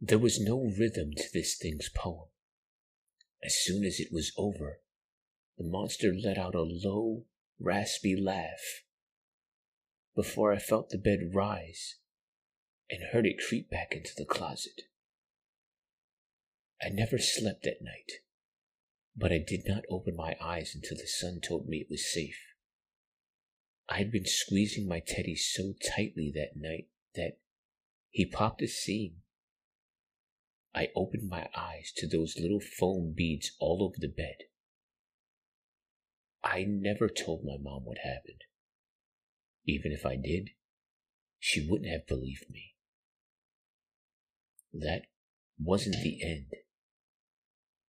There 0.00 0.18
was 0.18 0.40
no 0.40 0.62
rhythm 0.78 1.12
to 1.16 1.25
this 1.32 1.56
thing's 1.56 1.88
poem. 1.88 2.28
As 3.42 3.54
soon 3.54 3.84
as 3.84 4.00
it 4.00 4.08
was 4.12 4.32
over, 4.37 4.80
the 5.56 5.64
monster 5.64 6.12
let 6.12 6.38
out 6.38 6.54
a 6.54 6.62
low, 6.62 7.25
raspy 7.61 8.16
laugh. 8.16 8.82
Before 10.16 10.52
I 10.52 10.58
felt 10.58 10.90
the 10.90 10.99
bed 10.99 11.30
rise 11.34 11.96
and 12.94 13.10
heard 13.12 13.26
it 13.26 13.42
creep 13.48 13.68
back 13.68 13.88
into 13.90 14.12
the 14.16 14.24
closet. 14.24 14.82
I 16.80 16.90
never 16.90 17.18
slept 17.18 17.64
that 17.64 17.82
night, 17.82 18.20
but 19.16 19.32
I 19.32 19.38
did 19.44 19.62
not 19.66 19.82
open 19.90 20.14
my 20.14 20.36
eyes 20.40 20.76
until 20.76 20.96
the 20.96 21.08
sun 21.08 21.40
told 21.40 21.66
me 21.66 21.78
it 21.78 21.90
was 21.90 22.12
safe. 22.12 22.38
I 23.88 23.98
had 23.98 24.12
been 24.12 24.26
squeezing 24.26 24.86
my 24.86 25.00
teddy 25.00 25.34
so 25.34 25.74
tightly 25.96 26.32
that 26.36 26.52
night 26.56 26.86
that 27.16 27.38
he 28.10 28.26
popped 28.26 28.62
a 28.62 28.68
seam. 28.68 29.16
I 30.72 30.88
opened 30.94 31.28
my 31.28 31.48
eyes 31.56 31.92
to 31.96 32.06
those 32.06 32.38
little 32.38 32.60
foam 32.60 33.12
beads 33.16 33.56
all 33.58 33.82
over 33.82 33.96
the 33.98 34.08
bed. 34.08 34.36
I 36.44 36.64
never 36.68 37.08
told 37.08 37.44
my 37.44 37.56
mom 37.60 37.84
what 37.84 37.98
happened. 37.98 38.42
Even 39.66 39.90
if 39.90 40.06
I 40.06 40.14
did, 40.14 40.50
she 41.40 41.66
wouldn't 41.68 41.90
have 41.90 42.06
believed 42.06 42.44
me. 42.50 42.74
That 44.75 45.02
wasn't 45.59 46.02
the 46.02 46.21
end. 46.21 46.52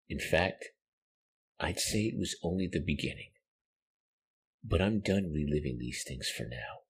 In 0.09 0.19
fact, 0.19 0.67
I'd 1.61 1.79
say 1.79 2.01
it 2.01 2.19
was 2.19 2.37
only 2.43 2.67
the 2.67 2.83
beginning. 2.85 3.31
But 4.65 4.83
I'm 4.83 5.01
done 5.01 5.33
reliving 5.33 5.79
these 5.79 6.05
things 6.07 6.29
for 6.29 6.43
now. 6.43 6.83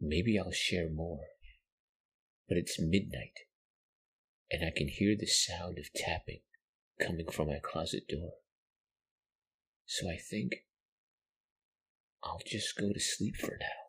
Maybe 0.00 0.38
I'll 0.38 0.52
share 0.52 0.88
more. 0.88 1.20
But 2.48 2.58
it's 2.58 2.80
midnight, 2.80 3.40
and 4.50 4.64
I 4.64 4.72
can 4.74 4.88
hear 4.88 5.16
the 5.18 5.26
sound 5.26 5.78
of 5.78 5.92
tapping 5.92 6.40
coming 7.00 7.26
from 7.30 7.48
my 7.48 7.58
closet 7.62 8.08
door. 8.08 8.32
So 9.86 10.08
I 10.08 10.16
think 10.16 10.64
I'll 12.22 12.40
just 12.46 12.76
go 12.76 12.92
to 12.92 13.00
sleep 13.00 13.36
for 13.36 13.56
now. 13.60 13.79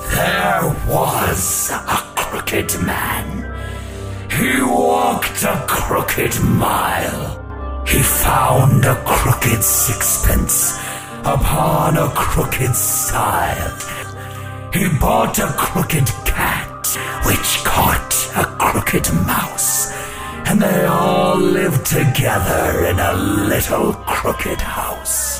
There 0.00 0.76
was 0.88 1.70
a 1.70 2.02
crooked 2.16 2.82
man. 2.82 3.44
He 4.30 4.60
walked 4.62 5.42
a 5.44 5.64
crooked 5.68 6.42
mile. 6.42 7.84
He 7.86 8.02
found 8.02 8.84
a 8.84 8.96
crooked 9.04 9.62
sixpence 9.62 10.76
upon 11.20 11.96
a 11.96 12.08
crooked 12.14 12.74
stile. 12.74 13.78
He 14.72 14.88
bought 14.98 15.38
a 15.38 15.46
crooked 15.56 16.06
cat, 16.24 16.86
which 17.24 17.62
caught 17.64 18.12
a 18.34 18.44
crooked 18.58 19.12
mouse. 19.26 19.92
And 20.46 20.60
they 20.60 20.84
all 20.86 21.36
lived 21.36 21.86
together 21.86 22.84
in 22.86 22.98
a 22.98 23.12
little 23.14 23.94
crooked 23.94 24.60
house. 24.60 25.33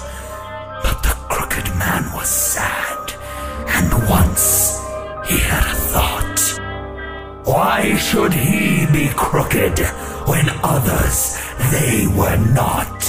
Why 7.54 7.94
should 7.98 8.32
he 8.32 8.84
be 8.86 9.10
crooked 9.14 9.78
when 10.26 10.46
others 10.64 11.38
they 11.70 12.04
were 12.08 12.36
not? 12.52 13.00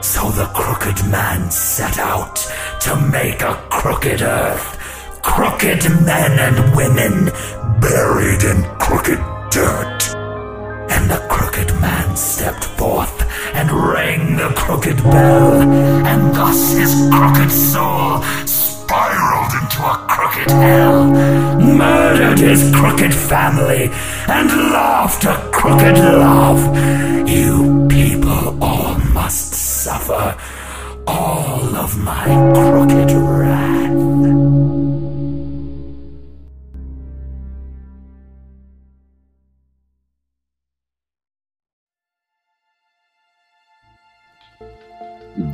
So 0.00 0.30
the 0.30 0.48
crooked 0.54 1.10
man 1.10 1.50
set 1.50 1.98
out 1.98 2.36
to 2.82 2.94
make 3.10 3.42
a 3.42 3.60
crooked 3.70 4.22
earth, 4.22 4.78
crooked 5.20 5.82
men 6.06 6.38
and 6.38 6.76
women 6.76 7.32
buried 7.80 8.44
in 8.44 8.62
crooked 8.78 9.18
dirt. 9.50 10.00
And 10.94 11.10
the 11.10 11.26
crooked 11.28 11.74
man 11.80 12.16
stepped 12.16 12.66
forth 12.78 13.18
and 13.52 13.68
rang 13.72 14.36
the 14.36 14.52
crooked 14.54 15.02
bell, 15.02 15.60
and 16.06 16.32
thus 16.36 16.74
his 16.74 16.94
crooked 17.10 17.50
soul 17.50 18.22
crooked 20.32 20.50
hell, 20.50 21.10
murdered 21.60 22.38
his 22.38 22.70
crooked 22.74 23.14
family, 23.14 23.90
and 24.28 24.48
laughed 24.72 25.24
a 25.24 25.34
crooked 25.52 25.98
laugh. 25.98 27.28
You 27.28 27.86
people 27.88 28.62
all 28.62 28.98
must 29.12 29.52
suffer 29.52 30.36
all 31.06 31.76
of 31.76 31.98
my 32.02 32.24
crooked 32.54 33.10
wrath. 33.12 33.82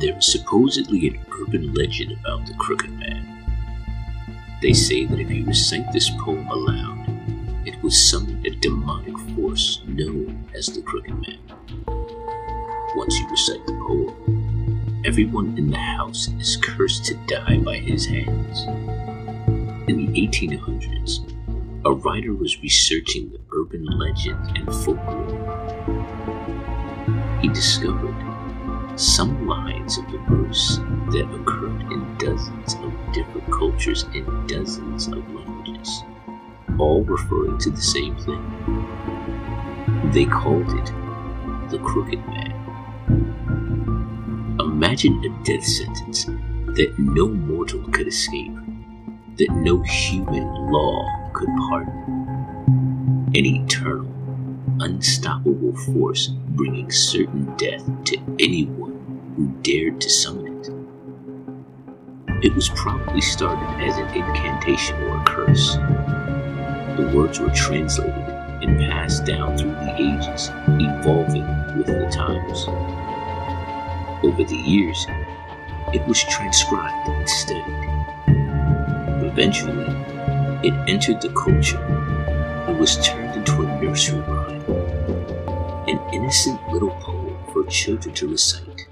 There 0.01 0.17
is 0.17 0.25
supposedly 0.25 1.07
an 1.07 1.19
urban 1.41 1.73
legend 1.73 2.11
about 2.13 2.45
the 2.45 2.53
Crooked 2.53 2.91
Man. 2.99 3.18
They 4.61 4.73
say 4.73 5.05
that 5.05 5.19
if 5.19 5.31
you 5.31 5.45
recite 5.45 5.89
this 5.93 6.09
poem 6.09 6.45
aloud, 6.47 7.05
it 7.65 7.81
will 7.81 7.91
summon 7.91 8.45
a 8.45 8.49
demonic 8.49 9.17
force 9.33 9.81
known 9.87 10.45
as 10.53 10.67
the 10.67 10.81
Crooked 10.81 11.15
Man. 11.15 11.39
Once 12.95 13.17
you 13.19 13.29
recite 13.29 13.65
the 13.65 13.73
poem, 13.87 15.01
everyone 15.05 15.57
in 15.57 15.69
the 15.69 15.77
house 15.77 16.27
is 16.39 16.57
cursed 16.57 17.05
to 17.05 17.15
die 17.25 17.57
by 17.59 17.77
his 17.77 18.05
hands. 18.05 18.63
In 19.87 19.95
the 19.95 20.27
1800s, 20.27 21.21
a 21.85 21.93
writer 21.93 22.33
was 22.33 22.61
researching 22.61 23.29
the 23.29 23.39
urban 23.55 23.85
legend 23.85 24.57
and 24.57 24.67
folklore. 24.83 25.69
He 27.41 27.47
discovered 27.47 28.13
some 28.99 29.47
lines 29.47 29.97
of 29.97 30.11
the 30.11 30.17
verse 30.27 30.79
that 31.11 31.33
occurred 31.33 31.81
in 31.93 32.17
dozens 32.17 32.73
of 32.73 32.88
different 33.13 33.51
cultures 33.51 34.05
in 34.13 34.25
dozens 34.47 35.07
of 35.07 35.27
languages, 35.33 36.03
all 36.77 37.03
referring 37.03 37.57
to 37.59 37.69
the 37.69 37.81
same 37.81 38.15
thing. 38.17 38.41
They 40.11 40.25
called 40.25 40.69
it 40.69 40.91
the 41.69 41.79
Crooked 41.79 42.25
Man. 42.27 42.53
Imagine 44.59 45.23
a 45.23 45.29
death 45.43 45.63
sentence 45.63 46.25
that 46.25 46.93
no 46.97 47.27
mortal 47.27 47.83
could 47.91 48.07
escape, 48.07 48.53
that 49.37 49.51
no 49.51 49.81
human 49.81 50.47
law 50.71 51.07
could 51.33 51.49
pardon. 51.69 51.93
An 53.35 53.45
eternal, 53.45 54.11
unstoppable 54.79 55.75
force 55.77 56.27
bringing 56.27 56.91
certain 56.91 57.55
death 57.57 57.83
to 58.05 58.17
anyone 58.39 59.33
who 59.35 59.47
dared 59.61 60.01
to 60.01 60.09
summon 60.09 60.48
it. 62.41 62.55
Was 62.55 62.69
probably 62.69 63.21
started 63.21 63.83
as 63.83 63.97
an 63.97 64.07
incantation 64.09 64.95
or 65.03 65.21
a 65.21 65.23
curse. 65.25 65.75
The 66.97 67.11
words 67.13 67.39
were 67.39 67.49
translated 67.51 68.13
and 68.61 68.77
passed 68.79 69.25
down 69.25 69.57
through 69.57 69.71
the 69.71 69.95
ages, 69.95 70.49
evolving 70.67 71.47
with 71.77 71.87
the 71.87 72.09
times. 72.11 72.67
Over 74.23 74.43
the 74.43 74.57
years, 74.57 75.05
it 75.93 76.05
was 76.05 76.21
transcribed 76.23 77.07
and 77.07 77.29
studied. 77.29 77.89
Eventually, 79.25 79.85
it 80.61 80.73
entered 80.89 81.21
the 81.21 81.29
culture 81.29 81.81
and 82.67 82.77
was 82.77 82.97
turned 83.05 83.35
into 83.35 83.61
a 83.61 83.81
nursery 83.81 84.19
rhyme, 84.19 84.61
an 85.87 85.99
innocent 86.13 86.59
little 86.69 86.91
poem 86.99 87.37
for 87.53 87.63
children 87.65 88.13
to 88.15 88.27
recite. 88.27 88.87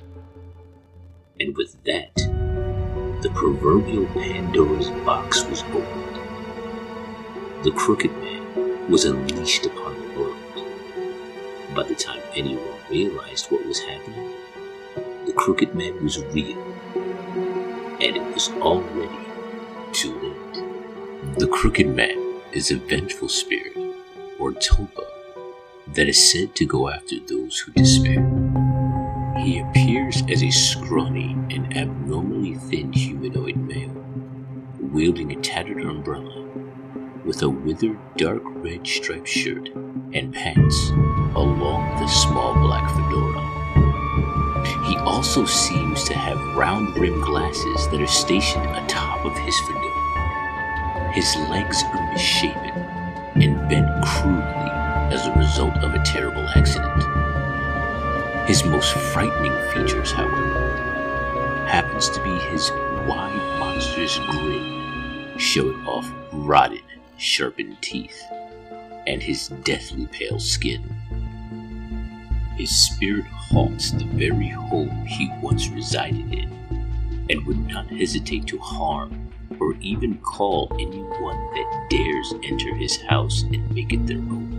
And 1.40 1.56
with 1.58 1.84
that, 1.84 2.37
the 3.28 3.34
proverbial 3.34 4.06
Pandora's 4.14 4.90
box 5.04 5.44
was 5.48 5.62
opened. 5.64 6.16
The 7.66 7.72
crooked 7.72 8.12
man 8.20 8.90
was 8.90 9.04
unleashed 9.04 9.66
upon 9.66 9.96
the 9.96 10.18
world. 10.18 11.76
By 11.76 11.84
the 11.84 11.96
time 11.96 12.22
anyone 12.38 12.80
realized 12.90 13.52
what 13.52 13.66
was 13.66 13.82
happening, 13.82 14.32
the 15.26 15.34
crooked 15.34 15.76
man 15.76 16.02
was 16.02 16.24
real, 16.28 16.58
and 18.00 18.16
it 18.16 18.34
was 18.34 18.48
already 18.62 19.28
too 19.92 20.18
late. 20.22 21.38
The 21.38 21.48
crooked 21.48 21.88
man 21.88 22.40
is 22.54 22.72
a 22.72 22.78
vengeful 22.78 23.28
spirit, 23.28 23.76
or 24.40 24.54
tulpa, 24.54 25.06
that 25.96 26.08
is 26.08 26.32
said 26.32 26.56
to 26.56 26.66
go 26.66 26.88
after 26.88 27.20
those 27.20 27.60
who 27.60 27.74
despair. 27.74 28.24
He 29.40 29.60
appears 29.60 30.24
as 30.30 30.44
a 30.44 30.50
scrawny 30.50 31.32
and 31.52 31.78
abnormally 31.78 32.56
thin 32.56 32.90
male, 32.90 33.17
wielding 34.98 35.32
a 35.32 35.42
tattered 35.44 35.80
umbrella 35.84 36.44
with 37.24 37.44
a 37.44 37.48
withered 37.48 38.00
dark 38.18 38.42
red 38.46 38.88
striped 38.88 39.28
shirt 39.28 39.70
and 40.14 40.34
pants, 40.34 40.90
along 41.36 41.88
with 41.94 42.10
a 42.10 42.12
small 42.12 42.56
black 42.56 42.90
fedora. 42.90 44.66
He 44.88 44.98
also 44.98 45.46
seems 45.46 46.04
to 46.06 46.16
have 46.16 46.58
round 46.58 46.98
rimmed 46.98 47.24
glasses 47.24 47.88
that 47.90 48.02
are 48.02 48.08
stationed 48.08 48.66
atop 48.76 49.24
of 49.24 49.38
his 49.38 49.56
fedora. 49.68 51.12
His 51.14 51.36
legs 51.48 51.84
are 51.94 52.12
misshapen 52.12 52.82
and 53.36 53.70
bent 53.70 54.04
crudely 54.04 54.72
as 55.14 55.28
a 55.28 55.38
result 55.38 55.78
of 55.84 55.94
a 55.94 56.04
terrible 56.06 56.48
accident. 56.56 57.04
His 58.50 58.66
most 58.66 58.94
frightening 59.14 59.54
features, 59.72 60.12
however, 60.12 61.68
happens 61.70 62.10
to 62.10 62.24
be 62.24 62.36
his 62.50 62.72
wide, 63.06 63.60
monstrous 63.60 64.18
grin, 64.32 64.77
showing 65.38 65.86
off 65.86 66.12
rotted, 66.32 66.84
sharpened 67.18 67.78
teeth, 67.82 68.22
and 69.06 69.22
his 69.22 69.50
deathly 69.64 70.08
pale 70.08 70.40
skin. 70.40 70.84
His 72.58 72.72
spirit 72.72 73.26
haunts 73.28 73.92
the 73.92 74.06
very 74.06 74.50
home 74.50 75.06
he 75.06 75.32
once 75.42 75.70
resided 75.70 76.34
in, 76.34 77.26
and 77.30 77.46
would 77.46 77.68
not 77.68 77.88
hesitate 77.88 78.48
to 78.48 78.58
harm 78.58 79.32
or 79.60 79.76
even 79.76 80.18
call 80.20 80.72
anyone 80.80 81.38
that 81.54 81.88
dares 81.90 82.34
enter 82.44 82.76
his 82.76 83.02
house 83.04 83.44
and 83.44 83.74
make 83.74 83.94
it 83.94 84.06
their 84.08 84.18
own. 84.18 84.58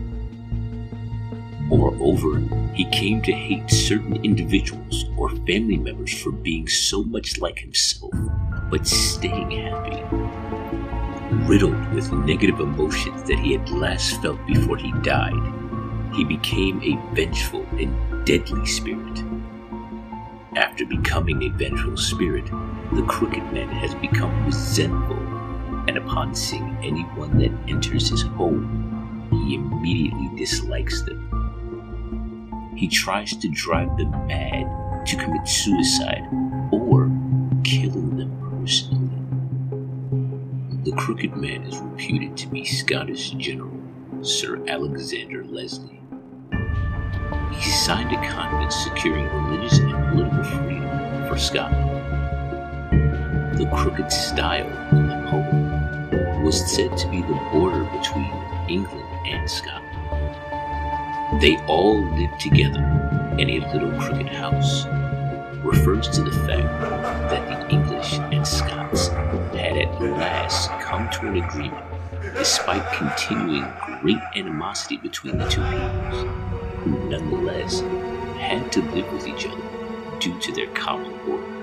Moreover, 1.68 2.40
he 2.72 2.86
came 2.86 3.20
to 3.22 3.32
hate 3.32 3.70
certain 3.70 4.24
individuals 4.24 5.04
or 5.16 5.28
family 5.28 5.76
members 5.76 6.18
for 6.18 6.32
being 6.32 6.66
so 6.66 7.02
much 7.02 7.38
like 7.38 7.58
himself, 7.58 8.12
but 8.70 8.86
staying 8.86 9.50
happy. 9.50 10.17
Riddled 11.48 11.94
with 11.94 12.12
negative 12.12 12.60
emotions 12.60 13.22
that 13.24 13.38
he 13.38 13.52
had 13.52 13.70
last 13.70 14.20
felt 14.20 14.38
before 14.46 14.76
he 14.76 14.92
died, 15.02 15.32
he 16.14 16.22
became 16.22 16.82
a 16.82 17.14
vengeful 17.14 17.66
and 17.72 18.26
deadly 18.26 18.66
spirit. 18.66 19.24
After 20.56 20.84
becoming 20.84 21.42
a 21.42 21.48
vengeful 21.48 21.96
spirit, 21.96 22.44
the 22.92 23.04
Crooked 23.08 23.52
Man 23.52 23.68
has 23.68 23.94
become 23.94 24.44
resentful, 24.44 25.18
and 25.88 25.96
upon 25.96 26.34
seeing 26.34 26.76
anyone 26.82 27.38
that 27.38 27.52
enters 27.66 28.10
his 28.10 28.22
home, 28.22 29.28
he 29.30 29.54
immediately 29.54 30.30
dislikes 30.36 31.02
them 31.02 31.28
he 32.78 32.86
tries 32.86 33.34
to 33.34 33.48
drive 33.48 33.96
them 33.96 34.10
mad 34.28 34.64
to 35.04 35.16
commit 35.16 35.46
suicide 35.48 36.22
Crooked 41.18 41.36
Man 41.36 41.64
is 41.64 41.80
reputed 41.80 42.36
to 42.36 42.46
be 42.46 42.64
Scottish 42.64 43.30
General 43.30 43.76
Sir 44.22 44.64
Alexander 44.68 45.44
Leslie. 45.46 46.00
He 47.50 47.70
signed 47.70 48.12
a 48.12 48.28
covenant 48.28 48.72
securing 48.72 49.26
religious 49.26 49.80
and 49.80 50.10
political 50.12 50.44
freedom 50.44 51.26
for 51.26 51.36
Scotland. 51.36 51.90
The 53.58 53.68
crooked 53.74 54.12
stile 54.12 54.68
in 54.92 55.08
the 55.08 55.26
poem 55.28 56.44
was 56.44 56.64
said 56.72 56.96
to 56.96 57.08
be 57.08 57.22
the 57.22 57.48
border 57.50 57.82
between 57.98 58.32
England 58.68 59.26
and 59.26 59.50
Scotland. 59.50 61.42
They 61.42 61.56
all 61.66 62.00
lived 62.14 62.38
together 62.38 62.84
in 63.38 63.50
a 63.50 63.72
little 63.72 63.90
crooked 64.00 64.28
house 64.28 64.86
refers 65.64 66.08
to 66.10 66.22
the 66.22 66.30
fact 66.46 66.80
that 67.32 67.48
the 67.48 67.74
English 67.74 67.87
and 67.98 68.46
Scots 68.46 69.08
had 69.08 69.76
at 69.76 70.00
last 70.00 70.70
come 70.80 71.10
to 71.10 71.26
an 71.26 71.42
agreement 71.42 71.84
despite 72.36 72.92
continuing 72.92 73.64
great 74.00 74.20
animosity 74.36 74.96
between 74.98 75.38
the 75.38 75.48
two 75.48 75.62
peoples, 75.62 76.28
who 76.84 77.08
nonetheless 77.08 77.80
had 78.38 78.70
to 78.70 78.82
live 78.92 79.12
with 79.12 79.26
each 79.26 79.46
other 79.46 80.18
due 80.20 80.38
to 80.38 80.52
their 80.52 80.68
common 80.68 81.12
order. 81.28 81.58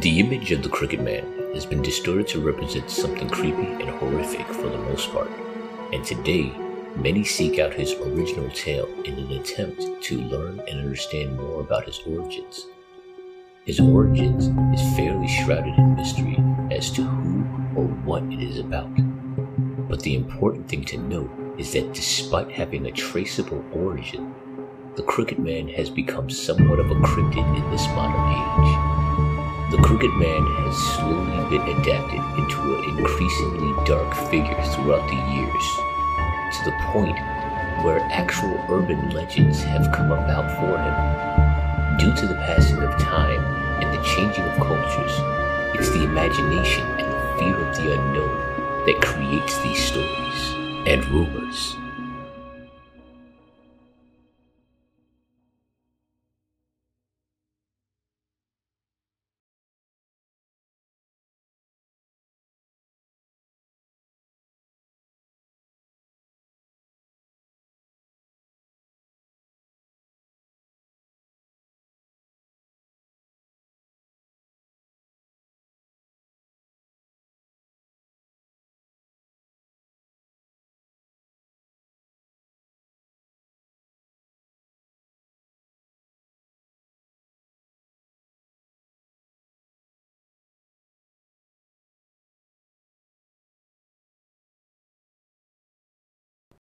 The 0.00 0.20
image 0.20 0.52
of 0.52 0.62
the 0.62 0.68
Crooked 0.68 1.00
Man 1.00 1.24
has 1.54 1.64
been 1.64 1.80
distorted 1.80 2.28
to 2.28 2.40
represent 2.40 2.90
something 2.90 3.28
creepy 3.30 3.66
and 3.66 3.88
horrific 3.88 4.46
for 4.48 4.68
the 4.68 4.78
most 4.78 5.10
part, 5.12 5.30
and 5.92 6.04
today 6.04 6.52
many 6.96 7.24
seek 7.24 7.58
out 7.58 7.74
his 7.74 7.92
original 7.94 8.48
tale 8.50 8.88
in 9.04 9.14
an 9.14 9.32
attempt 9.32 9.84
to 10.02 10.20
learn 10.20 10.60
and 10.68 10.80
understand 10.80 11.36
more 11.36 11.60
about 11.60 11.86
his 11.86 12.00
origins. 12.06 12.66
His 13.64 13.80
origins 13.80 14.46
is 14.78 14.96
fairly 14.96 15.26
shrouded 15.26 15.74
in 15.78 15.94
mystery 15.96 16.36
as 16.70 16.90
to 16.92 17.02
who 17.02 17.80
or 17.80 17.86
what 18.04 18.22
it 18.24 18.42
is 18.42 18.58
about. 18.58 18.90
But 19.88 20.00
the 20.00 20.14
important 20.14 20.68
thing 20.68 20.84
to 20.84 20.98
note 20.98 21.30
is 21.58 21.72
that 21.72 21.94
despite 21.94 22.50
having 22.50 22.86
a 22.86 22.92
traceable 22.92 23.64
origin, 23.72 24.34
the 24.96 25.02
Crooked 25.02 25.38
Man 25.38 25.66
has 25.68 25.90
become 25.90 26.30
somewhat 26.30 26.78
of 26.78 26.90
a 26.90 26.94
cryptid 26.96 27.56
in 27.56 27.70
this 27.70 27.86
modern 27.88 28.30
age. 28.30 29.72
The 29.72 29.82
Crooked 29.82 30.12
Man 30.14 30.46
has 30.62 30.76
slowly 30.76 31.58
been 31.58 31.80
adapted 31.80 32.20
into 32.38 32.76
an 32.76 32.98
increasingly 32.98 33.84
dark 33.86 34.14
figure 34.30 34.62
throughout 34.62 35.08
the 35.08 35.32
years, 35.34 35.93
to 36.58 36.64
the 36.64 36.76
point 36.92 37.18
where 37.82 37.98
actual 38.12 38.64
urban 38.70 39.10
legends 39.10 39.62
have 39.62 39.90
come 39.92 40.12
about 40.12 40.48
for 40.58 40.78
him. 40.78 41.98
Due 41.98 42.14
to 42.20 42.26
the 42.26 42.40
passing 42.46 42.80
of 42.82 42.98
time 43.00 43.42
and 43.82 43.92
the 43.92 44.02
changing 44.04 44.44
of 44.44 44.56
cultures, 44.56 45.18
it's 45.74 45.90
the 45.90 46.04
imagination 46.04 46.86
and 47.00 47.12
the 47.12 47.38
fear 47.38 47.56
of 47.56 47.76
the 47.76 47.92
unknown 47.92 48.86
that 48.86 49.02
creates 49.02 49.58
these 49.62 49.84
stories 49.84 50.54
and 50.86 51.04
rumors. 51.06 51.76